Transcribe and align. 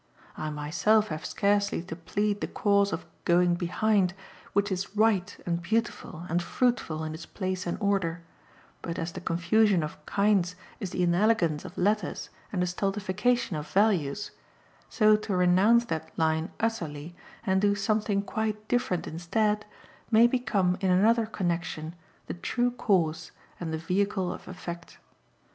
I 0.35 0.49
myself 0.49 1.09
have 1.09 1.27
scarcely 1.27 1.83
to 1.83 1.95
plead 1.95 2.41
the 2.41 2.47
cause 2.47 2.91
of 2.91 3.05
"going 3.23 3.53
behind," 3.53 4.15
which 4.53 4.71
is 4.71 4.95
right 4.97 5.37
and 5.45 5.61
beautiful 5.61 6.25
and 6.27 6.41
fruitful 6.41 7.03
in 7.03 7.13
its 7.13 7.27
place 7.27 7.67
and 7.67 7.77
order; 7.79 8.23
but 8.81 8.97
as 8.97 9.11
the 9.11 9.21
confusion 9.21 9.83
of 9.83 10.03
kinds 10.07 10.55
is 10.79 10.89
the 10.89 11.03
inelegance 11.03 11.65
of 11.65 11.77
letters 11.77 12.31
and 12.51 12.63
the 12.63 12.65
stultification 12.65 13.55
of 13.55 13.67
values, 13.69 14.31
so 14.89 15.15
to 15.17 15.35
renounce 15.37 15.85
that 15.85 16.11
line 16.17 16.49
utterly 16.59 17.15
and 17.45 17.61
do 17.61 17.75
something 17.75 18.23
quite 18.23 18.67
different 18.67 19.05
instead 19.05 19.67
may 20.09 20.25
become 20.25 20.77
in 20.81 20.89
another 20.89 21.27
connexion 21.27 21.93
the 22.25 22.33
true 22.33 22.71
course 22.71 23.29
and 23.59 23.71
the 23.71 23.77
vehicle 23.77 24.33
of 24.33 24.47
effect. 24.47 24.97